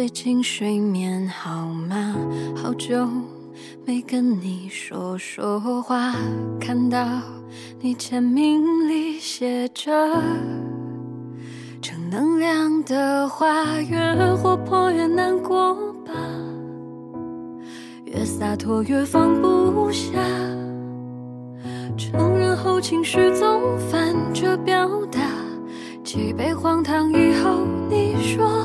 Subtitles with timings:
[0.00, 2.16] 最近睡眠好吗？
[2.56, 3.06] 好久
[3.84, 6.14] 没跟你说说话，
[6.58, 7.06] 看到
[7.78, 9.92] 你签名里写着
[11.82, 15.74] 正能量的话，越活泼越难过
[16.06, 16.14] 吧，
[18.06, 20.18] 越洒脱越放不下，
[21.98, 25.20] 承认后情绪总反着表达。
[26.02, 28.64] 几杯荒唐以后，你说，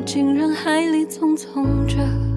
[0.00, 2.29] 的，丢进人海里匆匆着。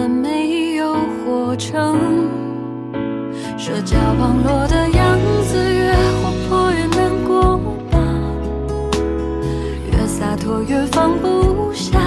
[0.00, 1.98] 们没有活成
[3.58, 7.58] 社交网络的样子，越活泼越难过
[7.90, 7.98] 吧，
[9.92, 12.00] 越洒脱越放不下，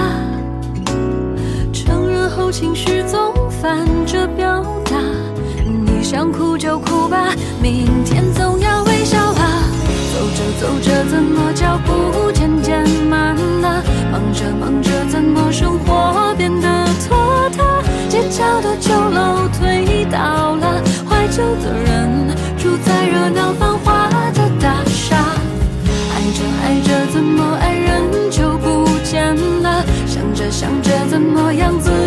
[1.72, 4.98] 承认后情绪总反着表达，
[5.64, 9.62] 你想哭就哭吧，明天总要微笑啊，
[10.12, 13.84] 走着走着怎么脚步渐渐慢了。
[14.10, 15.22] 忙着忙着，怎
[31.56, 32.03] 样子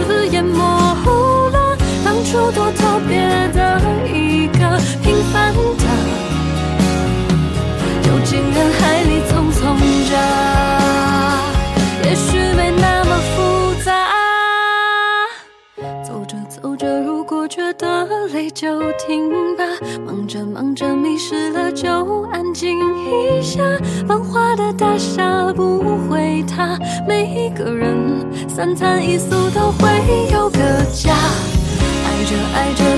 [28.57, 29.88] 三餐一宿都会
[30.34, 30.59] 有个
[30.91, 31.13] 家。
[31.13, 32.97] 爱着爱着，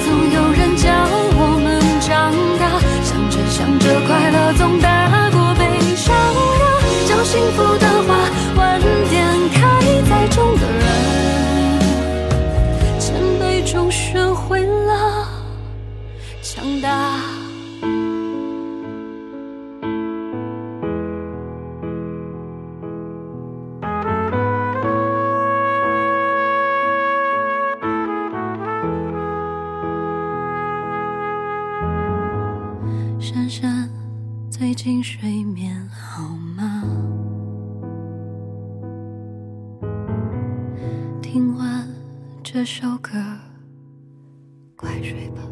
[33.32, 33.88] 珊珊，
[34.50, 36.84] 最近睡眠好吗？
[41.22, 41.88] 听完
[42.44, 43.12] 这首歌，
[44.76, 45.44] 快睡吧。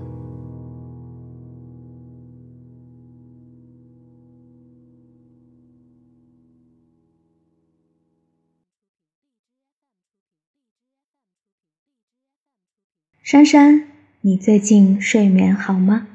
[13.22, 13.84] 珊珊，
[14.22, 16.08] 你最近睡眠好吗？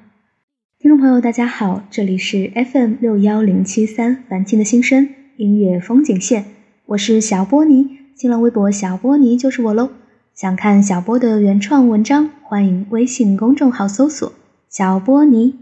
[0.82, 6.44] 听众朋友，大家好，这里是 FM 六幺零七三凡青的心声音乐风景线，
[6.86, 7.98] 我是小波尼。
[8.16, 9.90] 新浪微博小波尼就是我喽。
[10.34, 14.32] 想看小波的原创文章，欢迎微信公众号搜索
[14.68, 15.54] 小波尼。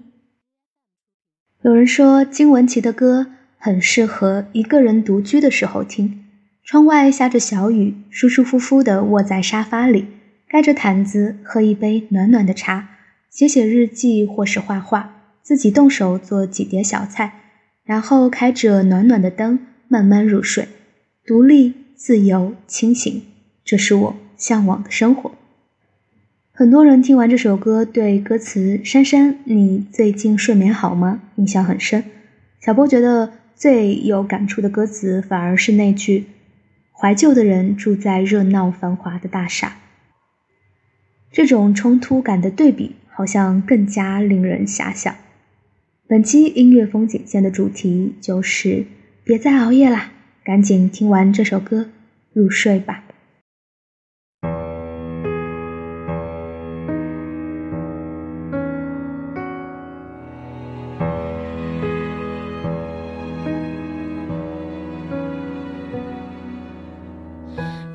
[1.61, 3.26] 有人说金玟岐的歌
[3.58, 6.25] 很适合一个人独居的时候听，
[6.64, 10.06] 窗外下着小雨，舒舒服服的窝在沙发里，
[10.49, 12.88] 盖着毯子，喝一杯暖暖的茶，
[13.31, 17.32] 写写日记或是画画，自己动手做几碟小菜，
[17.85, 20.69] 然后开着暖暖的灯，慢慢入睡，
[21.25, 21.75] 独立。
[22.03, 23.23] 自由清醒，
[23.62, 25.32] 这是我向往的生活。
[26.50, 32.03] 很多人听完这首歌，对歌词“珊珊，你最近睡眠好吗”印象很深。
[32.59, 36.25] 小波觉得最有感触的歌词，反而是那句
[36.99, 39.77] “怀旧的人住在热闹繁华的大厦”。
[41.31, 45.14] 这种冲突感的对比，好像更加令人遐想。
[46.08, 48.87] 本期音乐风景线的主题就是：
[49.25, 50.12] 别再熬夜啦，
[50.43, 51.90] 赶紧听完这首歌
[52.32, 53.05] 入睡吧。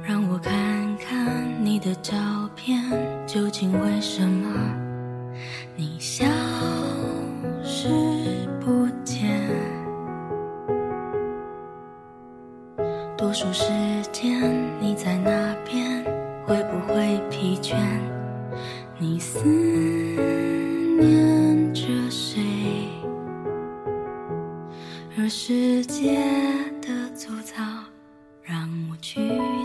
[0.07, 2.13] 让我看看你的照
[2.55, 2.79] 片，
[3.25, 4.34] 究竟为什么？
[25.25, 26.23] 这世界
[26.83, 27.63] 的粗糙，
[28.43, 29.19] 让我去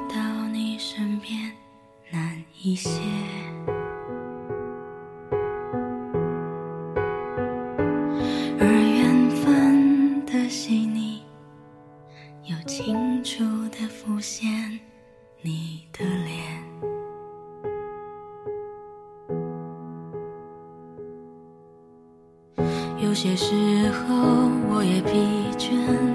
[0.09, 1.53] 到你身边
[2.11, 2.89] 难一些。
[23.03, 24.15] 有些时候，
[24.69, 25.11] 我也疲
[25.59, 25.71] 倦，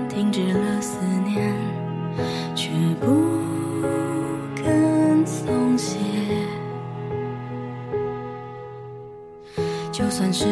[0.08, 1.52] 停止了思念，
[2.56, 2.70] 却
[3.02, 3.08] 不
[4.56, 5.98] 肯松懈。
[9.92, 10.46] 就算世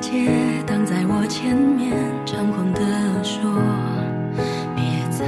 [0.00, 1.92] 界挡在我前面，
[2.24, 2.80] 猖狂地
[3.24, 3.50] 说，
[4.76, 5.26] 别再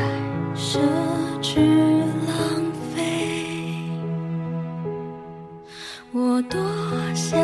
[0.54, 0.78] 奢
[1.42, 1.58] 侈
[2.26, 2.62] 浪
[2.94, 3.90] 费，
[6.12, 6.60] 我多
[7.14, 7.36] 想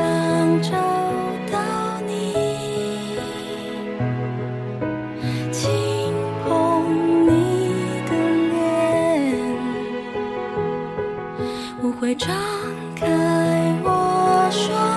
[0.63, 0.77] 找
[12.09, 12.35] 会张
[12.97, 13.07] 开
[13.85, 14.88] 我双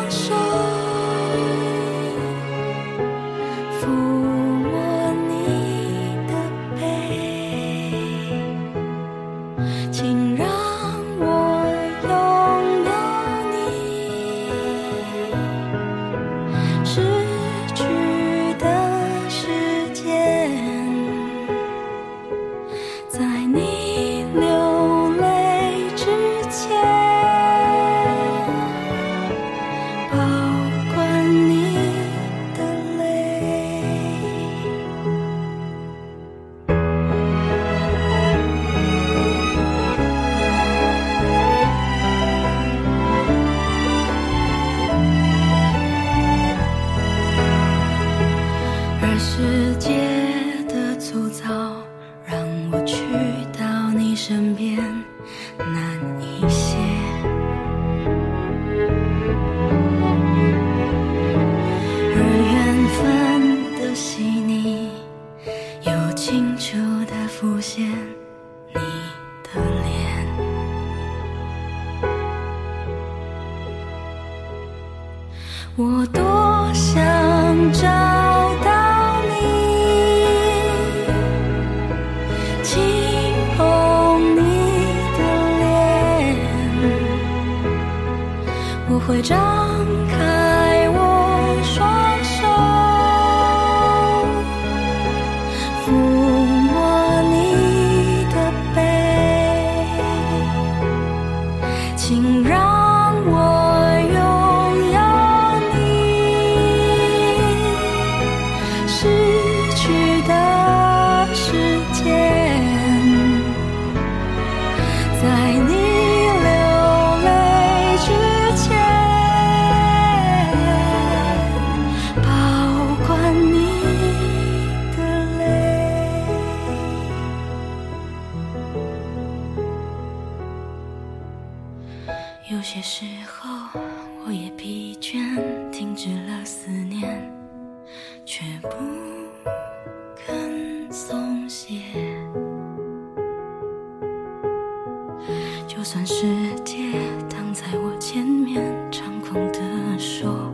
[146.13, 146.27] 世
[146.65, 146.91] 界
[147.29, 150.53] 挡在我前面，猖狂地说，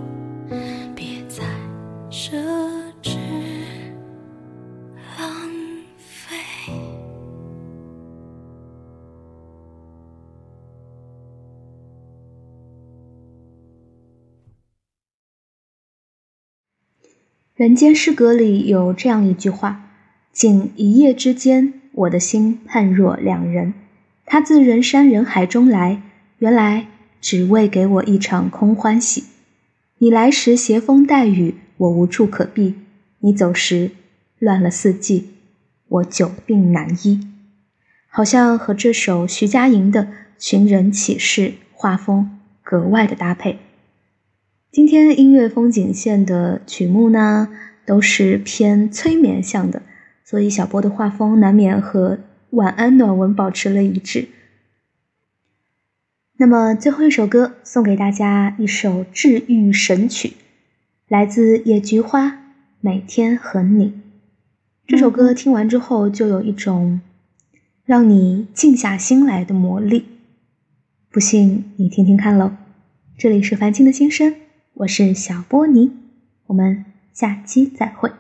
[0.95, 1.43] 别再
[2.11, 2.37] 奢
[3.01, 3.17] 侈
[5.17, 5.49] 浪
[5.97, 6.37] 费。
[17.55, 19.89] 人间失格里有这样一句话
[20.31, 23.73] ：“仅一夜之间，我的心判若两人。
[24.29, 26.01] 他自人山人海中来，
[26.39, 26.87] 原来
[27.21, 29.23] 只为给我一场空欢喜。
[29.99, 32.73] 你来时携风带雨，我无处可避；
[33.21, 33.91] 你走时
[34.37, 35.29] 乱了四季，
[35.87, 37.25] 我久病难医。”
[38.11, 40.03] 好像和这首徐佳莹的
[40.37, 41.41] 《寻人启事》
[41.71, 43.59] 画风格外的搭配。
[44.69, 47.47] 今天音乐风景线的曲目呢，
[47.85, 49.83] 都是偏催眠向的，
[50.25, 52.19] 所以小波的画风难免和
[52.51, 54.29] 晚安暖文保持了一致。
[56.37, 60.33] 那么最后一首歌送给大家一首治愈神曲，
[61.07, 62.27] 来自野菊花，
[62.79, 63.85] 《每天和你》。
[64.85, 67.01] 这首歌听完之后，就有一种
[67.83, 70.05] 让你静下心来的魔力。
[71.09, 72.51] 不信你听听看喽。
[73.17, 74.35] 这里是凡青的心声，
[74.75, 75.91] 我是小波尼，
[76.45, 78.11] 我们下期再会，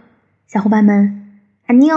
[0.47, 1.91] 小伙伴们，安妮